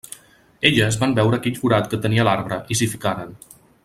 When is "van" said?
1.03-1.13